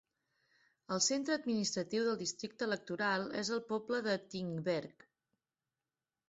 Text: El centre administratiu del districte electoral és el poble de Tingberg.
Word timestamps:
El 0.93 1.01
centre 1.07 1.35
administratiu 1.39 2.05
del 2.07 2.17
districte 2.21 2.67
electoral 2.69 3.27
és 3.43 3.53
el 3.59 3.63
poble 3.69 4.01
de 4.09 4.17
Tingberg. 4.35 5.07